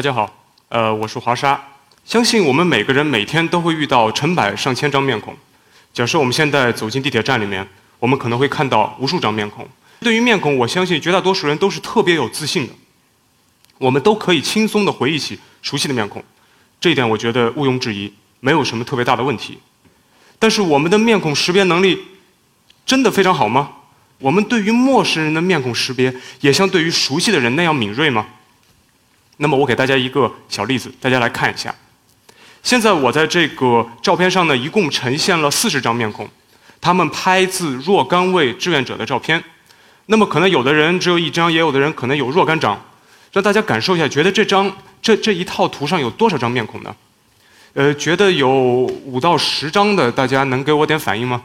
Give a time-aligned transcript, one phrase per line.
[0.00, 0.34] 大家好，
[0.70, 1.62] 呃，我是华沙。
[2.06, 5.36] 相信我们每个人每天都会遇到成百上千张面孔。
[5.92, 7.68] 假设我们现在走进地铁站里面，
[7.98, 9.68] 我们可能会看到无数张面孔。
[10.00, 12.72] 对于面孔，我相信绝大多数人都是特别有自信的。
[13.76, 16.24] 我们都可以轻松地回忆起熟悉的面孔，
[16.80, 19.58] 这一点我觉得毋庸置疑，没有什么特别大的问题。
[20.38, 22.02] 但是我们的面孔识别能力
[22.86, 23.70] 真的非常好吗？
[24.18, 28.26] 我们对于陌生人的面孔识别也像对于熟悉的人那样敏锐吗？
[29.42, 31.74] 那么我给大家一个小例子，大家来看一下。
[32.62, 36.28] 现在我在这个照片上呢，一共呈现了四十张面孔，
[36.78, 39.42] 他们拍自若干位志愿者的照片。
[40.06, 42.78] 那么可能有的人只有一张，也有的人可能有若干张。
[43.32, 46.94] 让大家感受一下，觉得这张这这一套图上有多少张面孔呢？
[47.72, 51.42] 呃，觉得有五到十张的，大家能给我点反应吗？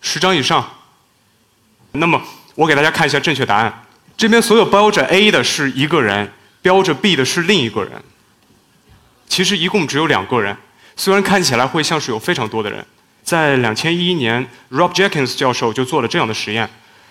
[0.00, 0.68] 十张以上。
[1.92, 2.20] 那么
[2.56, 3.84] 我给大家看一下正确答案。
[4.18, 6.28] 这边所有标着 A 的是一个人，
[6.60, 7.92] 标着 B 的是另一个人。
[9.28, 10.56] 其实一共只有两个人，
[10.96, 12.84] 虽然看起来会像是有非常多的人。
[13.22, 16.68] 在两千一一年，Rob Jenkins 教授就做了这样的实验。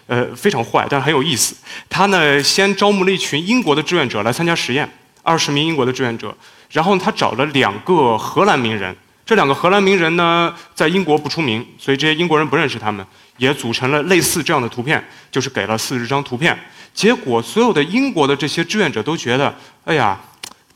[0.08, 1.56] 呃，非常坏，但很有意思。
[1.90, 4.90] 他呢，先招募了一群英国的志愿者来参加实验，
[5.24, 6.36] 二十名英国的志愿者。
[6.72, 8.94] 然后他找了两个荷兰名人，
[9.28, 16.58] 这两个荷兰名人呢，在英国不出名，所以这些英国人不认识他们，也组成了类似这样的图片，就是给了四十张图片。
[16.94, 20.18] 结果所有的英国的这些志愿者都觉得，哎呀，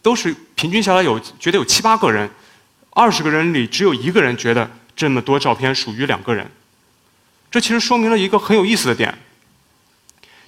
[0.01, 2.29] 都是平均下来有觉得有七八个人，
[2.89, 6.45] 二十个人里只有一个人觉得这么多照片属于两个人。
[7.49, 9.17] 这其实说明了一个很有意思的点：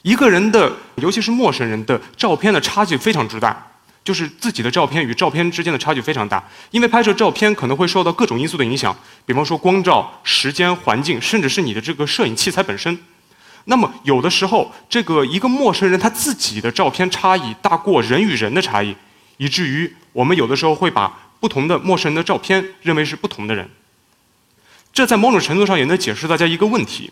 [0.01, 3.65] 一个人的，尤其是陌生人的照片的差距非常之大，
[4.03, 6.43] 就是自己的照片与照片之间的差距非常大。
[6.71, 12.97] 因为拍摄照片可能会受到各种因素的影响，比方说光照、时间、环境，甚至是你的这个摄影器材本身。
[13.65, 18.93] 那么有的时候，这个一个陌生人他自己的照片差异大过人与人的差异，
[19.37, 23.69] 以至于我们有的时候会把不同的陌生人的照片认为是不同的人。
[24.91, 27.09] 这在某种程度上也能解释大家一个问题，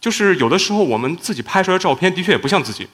[0.00, 2.88] 就是有的时候我们自己拍出来的照片的确也不像自己。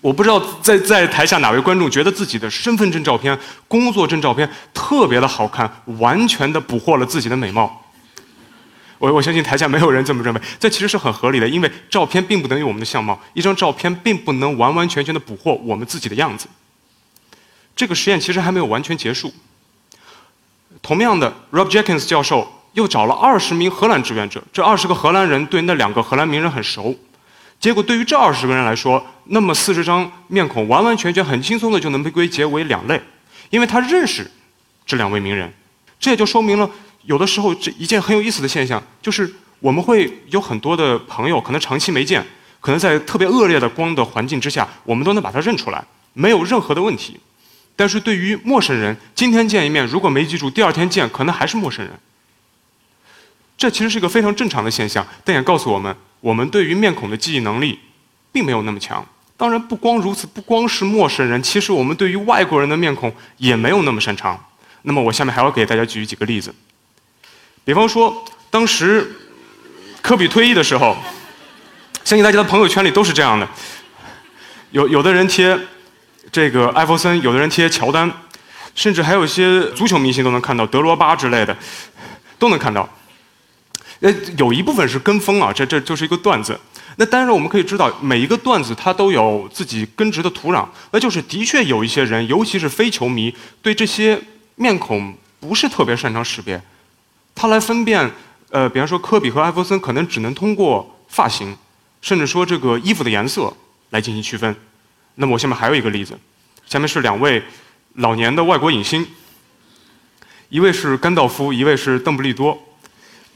[0.00, 3.36] 我不知道在在台下哪位观众觉得自己的身份证照片、
[3.66, 7.84] 工作证照片特别的好看，完全的捕获了自己的美貌。
[8.98, 16.46] 我我相信台下没有人这么认为， 这其实是很合理的，因为照片并不等于我们的相貌，一张照片并不能完完全全的捕获我们自己的样子。
[17.74, 19.32] 这个实验其实还没有完全结束。
[20.80, 22.52] 同样的，Rob Jenkins 教授。
[22.76, 26.94] 又找了二十名荷兰志愿者，这二十个荷兰人对那两个荷兰名人很熟，
[27.58, 33.00] 结果对于这二十个人来说，那么四十张面孔完完全全很轻松的就能被归结为两类，
[33.50, 34.30] 因为他认识
[34.84, 35.52] 这两位名人，
[35.98, 36.70] 这也就说明了
[37.04, 42.24] 有的时候这一件很有意思的现象，就是我们会有很多的朋友可能长期没见，
[42.60, 47.18] 可能在特别恶劣的光的环境之下，我们都能把他认出来，没有任何的问题，
[47.74, 51.92] 但是对于陌生人，今天见一面，如果没记住，第二天见可能还是陌生人。
[53.56, 57.78] 这其实是一个非常正常的现象，但也告诉我们，我们对于面孔的记忆能力，
[58.30, 59.04] 并没有那么强。
[59.36, 64.38] 当然，不光如此，不光是陌生人，其实我们对于外国人的面孔也没有那么擅长。
[64.82, 66.54] 那么，我下面还要给大家举几个例子。
[67.64, 69.10] 比方说，当时
[70.00, 70.96] 科比退役的时候，
[72.04, 73.48] 相信大家的朋友圈里都是这样的：
[74.70, 75.58] 有有的人贴
[76.30, 78.10] 这个艾弗森，有的人贴乔丹，
[78.74, 81.56] 甚至还有一些足球明星都能看到德罗巴之类的，
[82.38, 82.88] 都能看到。
[84.00, 86.58] 呃，有一部分是跟风啊，这这就是一个段子。
[86.96, 90.66] 那当然，我们可以知道，每一个段子它都有自己根植的土壤。
[90.92, 94.20] 那就是的确有一些人，尤其是非球迷，对这些
[94.54, 96.60] 面孔不是特别擅长识别。
[97.34, 98.10] 他来分辨，
[98.48, 101.54] 呃，比方说科比和艾弗森，可能只能通过发型，
[102.00, 103.54] 甚至说这个衣服的颜色
[103.90, 104.56] 来进行区分。
[105.16, 106.18] 那么我下面还有一个例子，
[106.66, 107.42] 下面是两位
[107.94, 109.06] 老年的外国影星，
[110.48, 112.58] 一位是甘道夫，一位是邓布利多。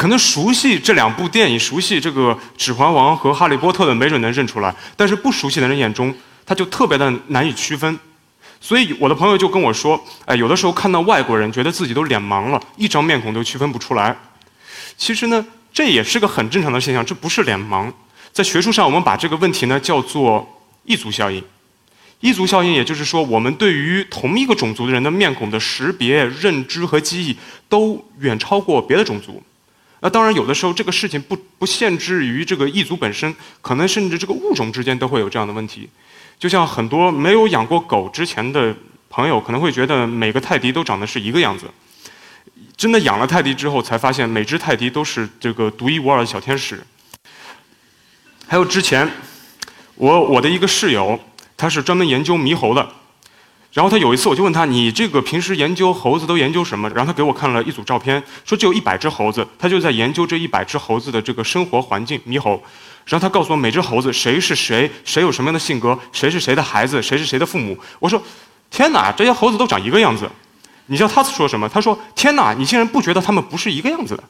[0.00, 6.14] 可能熟悉这两部电影、熟悉这个《指环王》和《哈利波特》的，没准能认出来；但是不熟悉的人眼中，
[6.46, 7.98] 他就特别的难以区分。
[8.62, 14.16] 所以我的朋友就跟我说：“哎，有的时候看到外国人，觉得自己都脸盲了，一张面孔都区分不出来。”
[14.96, 17.92] 其实呢，这也是个很正常的现象，这不是脸盲。
[18.32, 21.44] 在学术上，我们把这个问题呢叫做异族效应。
[22.20, 27.36] 异族效应，也就是说，我们对于同一个种族的人的面孔的识别、认知和记忆，
[27.68, 29.42] 都远超过别的种族。
[30.02, 35.88] 那当然，有的时候这个事情不不限制于这个异族本身，可能甚至这个物种之间都会有这样的问题。
[36.38, 38.74] 就像很多没有养过狗之前的
[39.10, 41.66] 朋友，可能会觉得每个泰迪都长得是一个样子。
[42.76, 46.82] 真的养了泰迪之后，才发现每只泰迪都是这个独一无二的小天使。
[48.46, 49.06] 还有之前，
[49.96, 51.20] 我我的一个室友，
[51.58, 52.90] 他是专门研究猕猴的，
[53.72, 62.60] 然后他有一次，我就问他：“你这个平时研究猴子都研究什么？”然后他给我看了一组照片，说只有一百只猴子，他就在研究这一百只猴子的这个生活环境——猕猴。
[63.06, 67.78] 然后他告诉我每只猴子谁是谁，谁有什么样的性格，谁是谁的孩子，谁是谁的父母。
[68.00, 68.20] 我说
[68.70, 70.28] ：“天哪，这些猴子都长一个样子！”
[70.86, 71.68] 你知道他说什么？
[71.68, 74.24] 他说：“天哪，你竟然不觉得他们不是一个样子的？”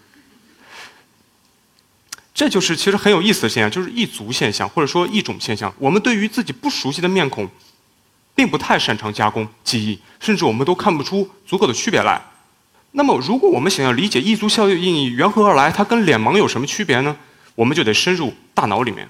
[2.34, 5.72] 这就是其实很有意思的现象，就是异族现象，或者说一种现象。
[5.78, 7.48] 我们对于自己不熟悉的面孔。
[8.34, 12.20] 并不太擅长加工记忆，甚至我们都看不出足够的区别来。
[12.92, 17.16] 那么，如果我们想要理解异族效应缘何而来，它跟脸盲有什么区别呢？
[17.54, 19.08] 我们就得深入大脑里面。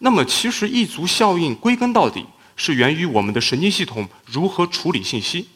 [0.00, 2.26] 那么，其实异族效应归根到底
[2.56, 5.48] 是源于我们的神经系统如何处理信息。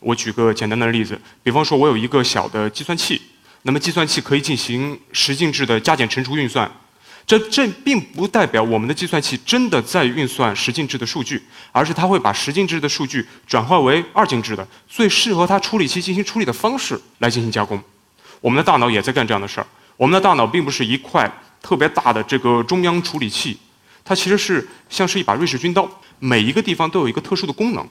[0.00, 3.22] 我举个简单的例子，比方说，我有一个小的计算器，
[3.62, 6.70] 那么计算器可以进行十进制的加减乘除运算。
[7.26, 11.42] 这这并不代表我们的计算器真的在运算十进制的数据，
[11.72, 17.82] 而是它会把十进制的数据转化为二进制的最适合它处理器进行处理的方式来进行加工。
[18.42, 19.66] 我们的大脑也在干这样的事儿。
[19.96, 21.30] 我们的大脑并不是一块
[21.62, 23.56] 特别大的这个中央处理器，
[24.04, 25.88] 它其实是像是一把瑞士军刀，
[26.18, 27.88] 每一个地方都有一个特殊的功能。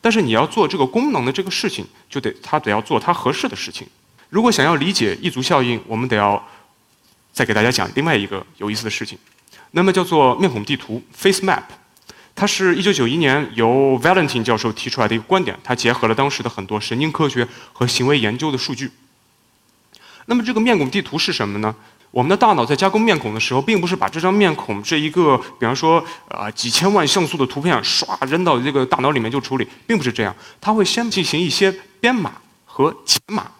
[0.00, 3.86] 但是你要做这个功能的这个事情，就得它得要做它合适的事情。
[4.28, 6.44] 如果想要理解异族效应，我们得要。
[7.36, 9.18] 再给大家讲另外一个有意思的事情，
[9.72, 11.64] 那么叫做面孔地图 （Face Map），
[12.34, 18.90] 它是一九九一年由 Valentin 教授提出来的一个观点，它结合了当时的很多神经科学和行为研究的数据。
[20.24, 21.76] 那么这个面孔地图是什么呢？
[22.10, 32.32] 我们的大脑在加工面孔的时候，并不是把这张面孔这一个，比方说啊几千万像素的图片唰扔到这个大脑里面就处理，并不是这样，它会先进行一些编码
[32.64, 33.50] 和解码。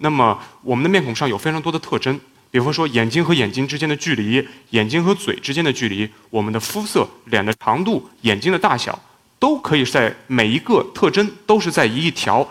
[0.00, 2.18] 那么我们的面孔上有非常多的特征。
[2.50, 8.98] 比方说，眼睛和眼睛之间的距离，眼睛和嘴之间的距离，我们的肤色、脸的长度、眼睛的大小，
[9.38, 12.48] 都可以在每一个特征都是在一条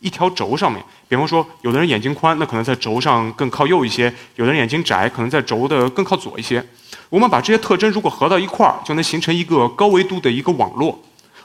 [0.00, 0.82] 一条轴上面。
[1.08, 6.64] 比方说，有的人眼睛宽，那可能在轴上更靠右一些；有的人眼睛窄，可能在轴的更靠左一些。
[7.10, 10.98] 我们把这些特征如果合到一块儿，就能形成一个高维度的一个网络，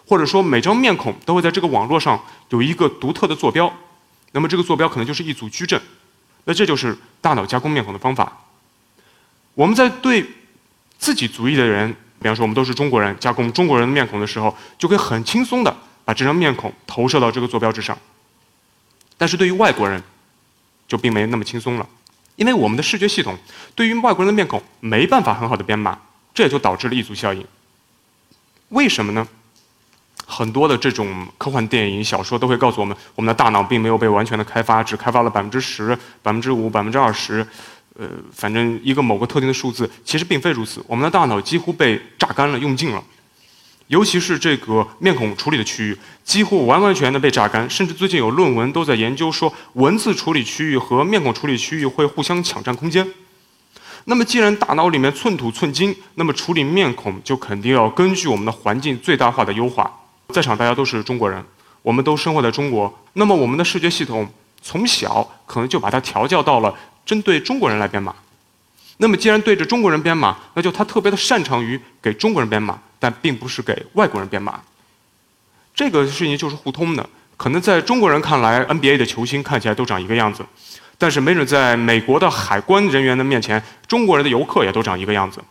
[0.08, 2.20] 或者说每张面孔都会在这个网络上
[2.50, 3.72] 有一个独特的坐标。
[4.32, 5.80] 那么这个坐标可能就是一组矩阵。
[6.46, 8.32] 那这就是大脑加工面孔的方法。
[9.54, 10.26] 我们在对
[10.98, 15.76] 自己族裔的人，比方说我们都是中国人，加工中国人的面孔的时候，就可以很轻松的
[16.06, 17.98] 把这张面孔投射到这个坐标之上。
[19.18, 20.02] 但是对于外国人，
[20.88, 21.88] 就并没那么轻松了，
[22.36, 23.38] 因为我们的视觉系统
[23.76, 26.00] 对于外国人的面孔没办法很好的编码，
[26.34, 27.46] 这也就导致了异族效应。
[28.70, 29.28] 为什么呢？
[30.32, 37.46] 很多的这种科幻电影、小说都会告诉我们，我们的大脑并没有被完全的开发，只开发了百分之十、百分之五、百分之二十，
[37.98, 40.86] 呃，反正一个某个特定的数字，其实并非如此。
[40.88, 43.04] 我们的大脑几乎被榨干了、用尽了，
[43.88, 47.68] 尤其是这个面孔处理的区域，几乎完完全全的被榨干。
[47.68, 53.06] 甚至最近有论文都在研究说，文字处理区域和面孔处理区域会互相抢占空间。
[54.06, 59.99] 那么，既然大脑里面寸土寸金，那么处理面孔就肯定要根据我们的环境最大化的优化。
[60.34, 61.44] 在场大家都是中国人，
[61.82, 62.94] 我们都生活在中国。
[63.14, 64.28] 那么我们的视觉系统
[64.62, 66.74] 从小可能就把它调教到了
[67.06, 68.14] 针对中国人来编码。
[68.98, 74.60] 那么既然对着中国人编码，那就他特别的擅长于给中国人编码，但并不是给外国人编码。
[75.74, 77.10] 这个事情就是互通的。
[77.38, 80.46] 可能在中国人看来，NBA 的球星看起来都长一个样子，
[80.98, 85.42] 但是没准在美国的海关人员的面前，中国人的游客也都长一个样子。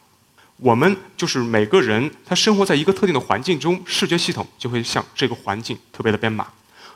[0.61, 6.47] 我们就是每个人，他生活在一个特定的环境中，视觉系统就会向这个环境特别的编码。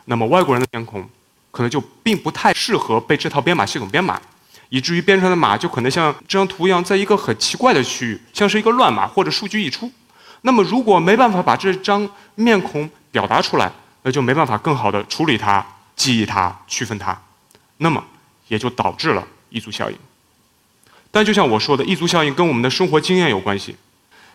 [0.06, 1.08] 那么外国人的面孔，
[1.52, 4.20] 可能就并不太适合被这套编码系统编码，
[4.68, 9.88] 以至于编出来的码就可能像这张图一样，在一个很奇怪的区域，像是一个乱码或者数据溢出。
[10.40, 13.70] 那么如果没办法把这张面孔表达出来，
[14.02, 15.64] 那就没办法更好的处理它、
[15.94, 17.16] 记忆它、区分它，
[17.76, 18.02] 那么
[18.48, 19.96] 也就导致了异族效应。
[21.12, 23.76] 但就像我说的，异族效应跟我们的生活经验有关系。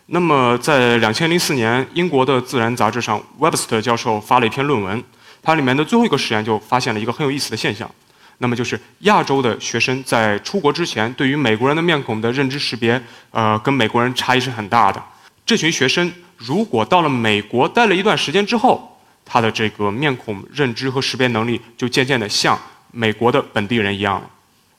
[0.06, 5.04] 那么，在两千零四年，英国的《自然》杂志上，Webster 教授发了一篇论文，
[5.42, 7.90] 它里面的最后一个实验就发现了一个很有意思的现象。
[8.38, 15.04] 那么就是亚洲的学生在出国之前，对于美国人的面孔的认知识别，呃，跟美国人差异是很大的。
[15.44, 22.58] 这群学生如果到了美国待了一段时间之后，他的这个面孔认知和识别能力就渐渐的像
[22.92, 24.30] 美国的本地人一样了。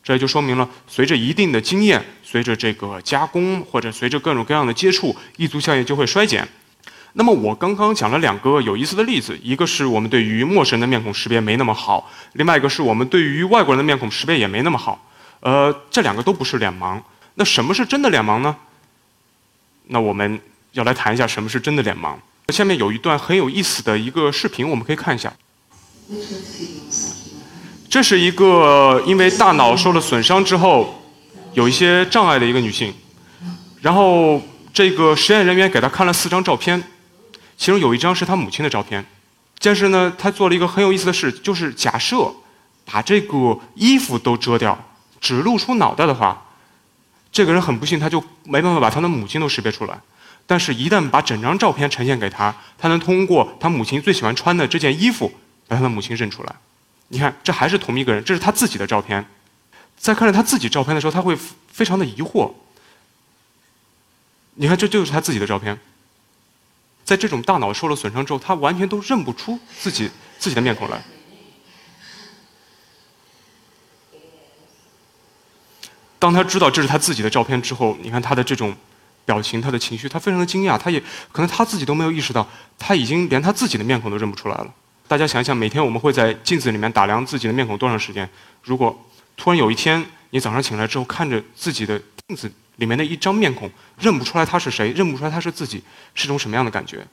[0.08, 6.48] 这就说明了，随着一定的经验，随着这个加工，或者随着各种各样的接触，异族效应就会衰减。
[7.12, 15.06] 那么我刚刚讲了两个有意思的例子，一个是我们对于陌生人的面孔识别没那么好，另外一个是我们对于外国人的面孔识别也没那么好。
[15.40, 16.98] 呃，这两个都不是脸盲。
[17.34, 18.56] 那什么是真的脸盲呢？
[19.88, 20.40] 那我们
[20.72, 22.16] 要来谈一下什么是真的脸盲。
[22.48, 25.30] 下面有一段很有意思的一个视频，我们可以看一下。
[27.90, 31.02] 这是一个因为大脑受了损伤之后
[31.54, 32.92] 有一些障碍的一个女性，
[33.80, 34.40] 然后
[34.74, 36.82] 这个实验人员给她看了四张照片，
[37.56, 39.04] 其中有一张是她母亲的照片。
[39.60, 42.30] 但是呢，她做了一个很有意思的事，就是假设
[42.84, 44.78] 把这个衣服都遮掉，
[45.20, 46.46] 只露出脑袋的话，
[47.32, 49.98] 这个人很不幸，他就没办法把他的母亲都识别出来。
[50.46, 55.32] 但是，一旦把整张照片呈现给他，他能通过他母亲最喜欢穿的这件衣服，
[55.66, 56.54] 把他的母亲认出来。
[57.08, 59.24] 你看，这还是同一个人，这是他自己的照片。
[59.96, 61.36] 在看着他自己照片的时候，他会
[61.66, 62.52] 非常的疑惑。
[64.54, 65.78] 你看，这就是他自己的照片。
[67.04, 71.02] 在这种大脑受了损伤之后，他完全都认不出自己自己的面孔来。
[76.18, 78.76] 当他知道这是他自己的照片之后，你看他的这种
[79.24, 80.76] 表情、他的情绪，他非常的惊讶。
[80.76, 81.00] 他也
[81.32, 82.46] 可能他自己都没有意识到，
[82.78, 84.74] 他已经连他自己的面孔都认不出来了。
[85.08, 88.28] 大家想一想，每天我们会在镜子里面打量自己的面孔多长时间？
[88.62, 88.96] 如果
[89.38, 92.52] 突然有一天你早上醒来之后，看着自己的镜子。
[92.76, 95.82] 里面的一张面孔认不出来他是谁，认不出来他是自己，
[96.14, 97.04] 是种什么样的感觉？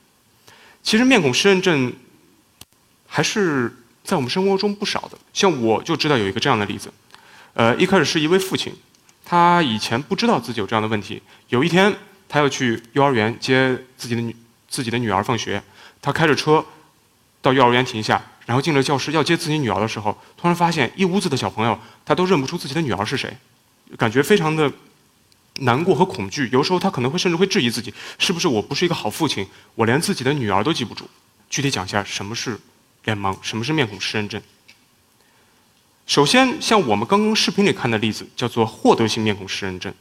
[0.83, 1.91] 其实面孔失认症
[3.07, 5.17] 还是在我们生活中不少的。
[5.33, 6.93] 像我就知道有一个这样的例子，
[7.55, 8.71] 呃，一开始是一位父亲，
[9.25, 11.19] 他以前不知道自己有这样的问题。
[11.49, 11.91] 有一天，
[12.29, 14.35] 他要去幼儿园接自己的女
[14.67, 15.59] 自己的女儿放学，
[15.99, 16.63] 他开着车
[17.45, 23.37] 到幼儿园停下，然后进了教室要接自己女儿的时候，突然发现一屋子的小朋友他都认不出自己的女儿是谁，
[23.97, 24.71] 感觉非常的。
[25.59, 29.47] 难过和恐惧，有时候他可能会甚至会质疑自己，是不是我不是一个好父亲？
[29.73, 31.09] 我连自己的女儿都记不住。
[31.49, 32.59] 具体讲一下什么是
[33.05, 34.41] 脸盲，什么是面孔失认症。
[36.05, 39.93] 首先，像我们刚刚视频里看的例子，叫做获得性面孔失认症，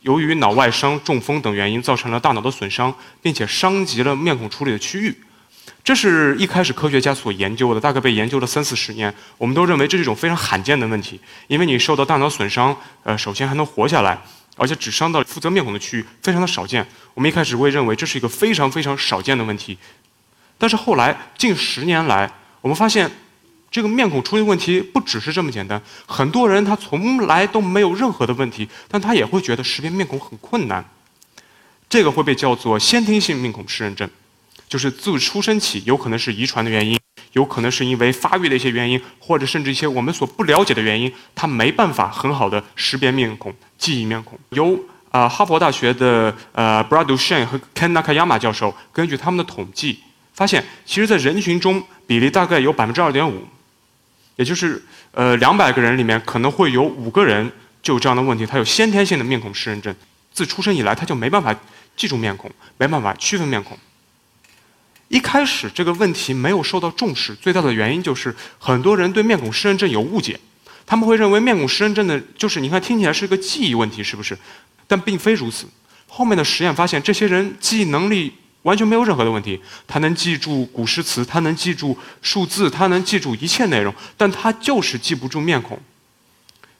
[0.00, 5.16] 由于脑外伤、中风等原因造成了大脑的损伤，并且伤及了面孔处理的区域。
[5.84, 9.12] 这是一开始科学家所研究的，大概被研究了三四十年。
[9.36, 14.20] 我们都认为这是一种非常罕见的问题，因为你受到大脑损伤，呃，首先还能活下来。
[14.54, 16.86] 而且只伤到负责面孔的区域，非常的少见。
[17.14, 19.78] 我们一开始会认为这是一个非常非常少见的问题，
[20.58, 23.10] 但是后来近十年来，我们发现
[23.70, 25.80] 这个面孔出现问题不只是这么简单。
[26.06, 30.84] 很多人他从来都没有任何的问题，但他也会觉得识别面孔很困难。
[31.88, 34.08] 这个会被叫做先天性面孔失认症，
[34.72, 36.98] 就是自出生起有可能是遗传的原因。
[37.32, 44.38] 有可能是因为发育的一些原因，或者甚至一些我们所不了解的原因，他没办法很好的识别面孔、记忆面孔。
[44.48, 44.78] 由
[45.10, 49.98] 啊哈佛大学的呃 Brad Duchenne 和 Ken Nakayama 教授根据他们的统计
[50.32, 53.46] 发现，其实，在人群中比例大概有百分之二点五，
[54.36, 57.52] 也就是呃两百个人里面可能会有五个人
[57.82, 59.94] 就有这样的问题，他有先天性的面孔失认症，
[60.32, 61.54] 自出生以来他就没办法
[61.94, 63.78] 记住面孔，没办法区分面孔。
[65.12, 70.40] 一开始这个问题没有受到重视，最大的原因就是很多人对面孔失认症有误解，
[70.86, 74.36] 他们会认为面孔失认症的就是你看听起来是一个记忆问题，是不是？
[74.88, 75.66] 但并非如此。
[76.08, 85.78] 后面的实验发现，这些人记忆能力完全没有任何的问题，他能记住古诗词，他能记住数字，他能记住一切内容，但他就是记不住面孔。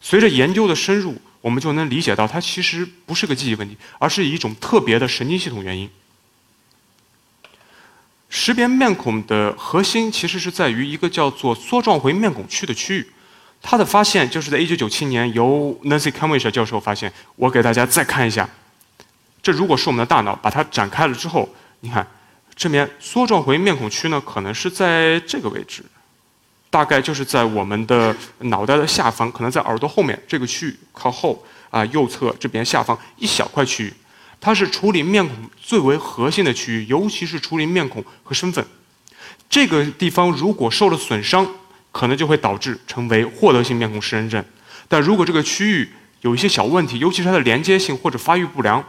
[0.00, 5.86] 随着研究的深入，我们就能理解到，它其实不是个记忆问题，而是一种特别的神经系统原因。
[8.34, 13.06] 识别面孔的核心其实是在于一个叫做梭状回面孔区的区域，
[13.60, 17.12] 它的发现就是在1997年由 Nancy c a m i s h 教授发现。
[17.36, 18.48] 我给大家再看一下，
[19.42, 21.46] 这如果是我们的大脑，把它展开了之后，
[21.80, 22.06] 你看
[22.56, 25.84] 这边梭状回面孔区呢，可能是在这个位置，
[26.70, 33.92] 大概就是在我们的脑袋的下方，可能在耳朵后面这个区域靠后啊右侧这边下方一小块区域。
[34.42, 38.66] 它是处理面孔最为核心的区域，尤其是处理面孔和身份。
[39.48, 41.46] 这个地方如果受了损伤，
[41.92, 44.44] 可能就会导致成为获得性面孔失认症。
[44.88, 45.88] 但如果这个区域
[46.22, 48.84] 有一些小问题，尤其是它的连接性或者发育不良，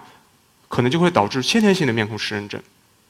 [0.68, 2.60] 可能就会导致先天性的面孔失认症。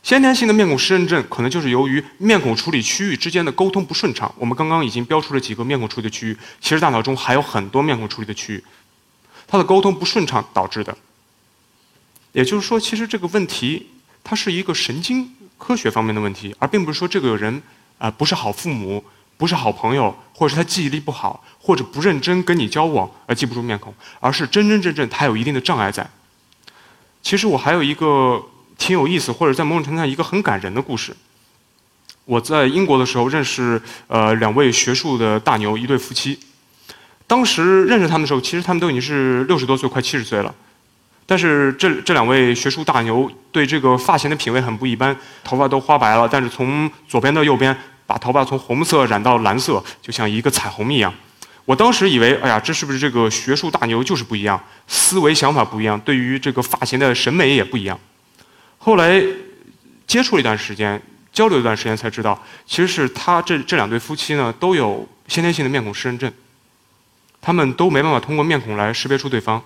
[0.02, 4.30] 先天性的面孔失认症可能就是由于面孔处理区域之间的沟通不顺畅。
[4.38, 8.64] 我们刚刚已经标出了几个面孔处理的区域，其实大脑中还有很多面孔处理的区域，
[9.48, 10.98] 它的沟通不顺畅导致的。
[12.34, 13.88] 也就是说，其实这个问题
[14.24, 17.62] 它是一个神经科学方面的问题，而并不是说这个人
[17.98, 19.02] 啊不是好父母，
[19.38, 26.10] 不是好朋友，或者是他记忆力不好，或者不认真跟你交往而记不住面孔，而是真真正正他有一定的障碍在。
[27.22, 28.44] 其实我还有一个
[28.78, 31.16] 挺有意思，或者在某种程度上一个很感人的故事。
[32.25, 36.40] 我在英国的时候认识呃两位学术的大牛，一对夫妻。
[37.28, 40.54] 当时认识他们的时候，其实他们都已经是六十多岁，快七十岁了。
[41.25, 47.75] 但是这这两位学术大牛对这个发型的品味很不一般，头发都花白了，但是从左边到右边，
[48.06, 51.13] 把头发从红色染到蓝色，就像一个彩虹一样。
[51.65, 57.98] 我当时以为，哎呀，这是不是这个学术大牛就是不一样，思维想法不一样，对于这个发型的审美也不一样。
[58.77, 59.24] 后来
[60.06, 61.01] 接触了一段时间，
[61.32, 66.30] 交流一段时间，才知道，其实是他这这两对夫妻呢，都有先天性的面孔失认症，
[67.42, 69.63] 他们都没办法通过面孔来识别出对方。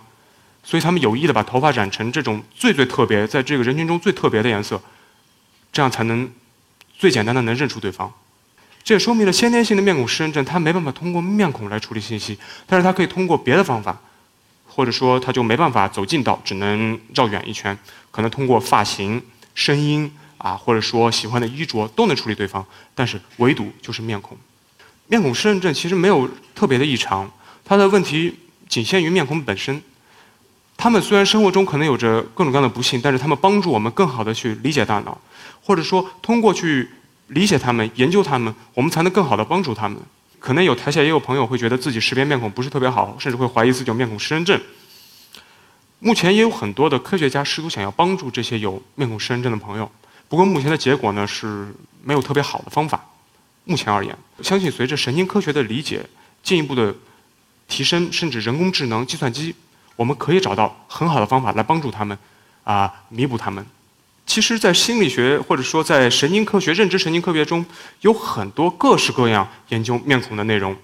[0.68, 4.82] 所以他们有意的把头发染成这种最最特别，在这个人群中最特别的颜色，
[5.72, 6.30] 这样才能
[6.98, 8.12] 最简单的能认出对方。
[8.84, 13.98] 这也说明了先天性的面孔失认症，它没办法通过面孔来处理信息，但是它可以通过别的方法，
[14.68, 17.78] 或者说它就没办法走近道，只能绕远一圈，
[18.12, 19.24] 可能通过发型、
[19.56, 24.38] 声音啊，或者说喜欢的衣着都能处理对方，但是唯独就是面孔。
[25.08, 27.32] 面孔失认症其实没有特别的异常，
[27.64, 29.82] 它的问题仅限于面孔本身。
[30.78, 35.20] 他们虽然生活中可能有着各种各样的不幸，但是他们帮助我们更好的去理解大脑，
[35.60, 36.88] 或者说通过去
[37.30, 40.00] 理解他们、研究他们，我们才能更好的帮助他们。
[40.40, 44.62] 可能有台下也有朋友会觉得自己识别面孔不是特别好，甚至会怀疑自己有面孔识认症。
[46.00, 49.92] 目前也有很多的科学家试图想要帮助这些有面孔识认症的朋友，
[50.30, 53.04] 不过目前的结果呢是没有特别好的方法。
[53.64, 56.06] 目前而言，相信随着神经科学的理解
[56.44, 56.94] 进一步的
[57.68, 59.56] 提升，甚至人工智能、计算机。
[59.98, 62.18] 我们可以找到很好的方法来帮助他们，
[62.64, 63.66] 啊，弥补他们。
[64.26, 67.66] 其实，在心理学或者说在神经科学、认知神经科学中，
[68.02, 70.76] 有很多各式各样研究面孔的内容。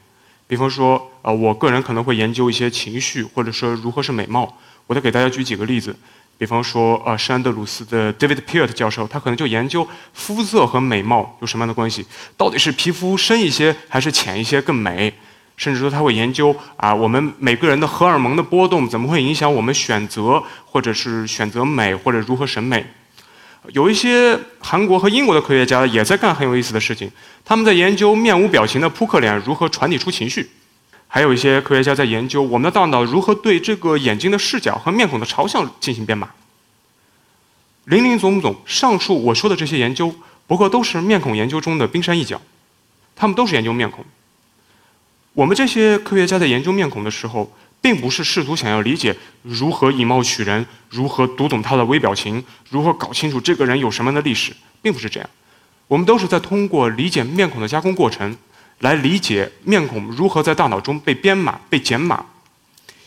[0.47, 4.57] 比方说，呃，我个人可能会研究一些情绪，或者说如何是美貌。
[4.87, 5.95] 我再给大家举几个例子。
[6.37, 15.13] 比方说，呃，山德鲁斯的 David Peart 教授，他可能就研究肤色和美貌有什么样的关系，到底是皮肤深一些还是浅一些更美。
[15.55, 22.85] 甚至说他会研究啊，我们每个人的荷尔蒙的波动怎么会影响我们选择，或者是选择美，或者如何审美。
[23.71, 27.09] 有一些韩国和英国的科学家也在干很有意思的事情，
[27.45, 30.49] 他们在研究面无表情的扑克脸如何传递出情绪。
[31.07, 36.27] 还有一些科学家在研究我们的大脑如何对这个眼睛的视角和面孔的朝向进行编码。
[37.85, 40.13] 林林总总，上述我说的这些研究，
[40.47, 42.41] 不过都是面孔研究中的冰山一角，
[43.15, 44.03] 他们都是研究面孔。
[45.33, 55.27] 我们这些科学家在研究面孔的时候，并不是试图想要理解如何以貌取人，如何读懂他的微表情，如何搞清楚这个人有什么样的历史，并不是这样。
[55.87, 58.37] 我们都是在通过理解面孔的加工过程，
[58.79, 62.23] 来理解面孔如何在大脑中被编码、被减码。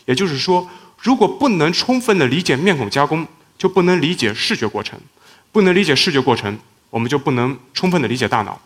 [0.05, 0.69] 也就是说，
[1.01, 3.25] 如果不能充分的理解面孔加工，
[3.57, 4.99] 就不能理解视觉过程；
[5.53, 6.59] 不能理解视觉过程，
[6.89, 8.61] 我们就不能充分的理解大脑。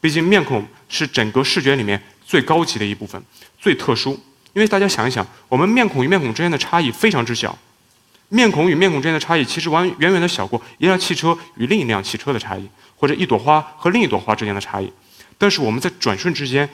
[0.00, 2.02] 毕竟，面孔是整个视觉里面。
[2.32, 3.22] 最高级的一部分，
[3.60, 4.18] 最特殊，
[4.54, 7.54] 因为大家想一想，我们面孔与面孔之间的差异非常之小，
[8.30, 12.66] 面孔与面孔之间的差异其实完远远的小过一辆汽车与另一辆汽车的差异，
[12.96, 14.90] 或者一朵花和另一朵花之间的差异。
[15.36, 16.66] 但是我们在转瞬之间，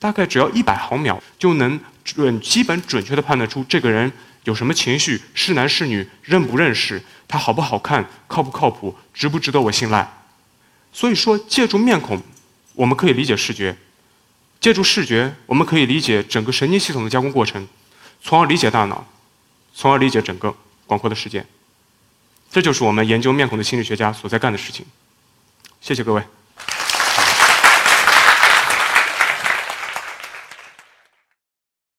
[0.00, 4.10] 大概只要一百毫秒，就能准基本准确的判断出这个人
[4.42, 10.12] 有什么情绪，是男是女，认不认识，他好不好看，靠不靠谱，值不值得我信赖。
[10.92, 12.20] 所以说，借助面孔，
[12.74, 13.76] 我们可以理解视觉。
[14.64, 17.68] 借助视觉，我们可以理解整个神经系统的加工过程，
[18.22, 19.06] 从而理解大脑，
[19.74, 21.44] 从而理解整个广阔的世界。
[22.50, 24.86] 这就是我们研究面孔的心理学家所在干的事情。
[25.82, 26.22] 谢谢各位。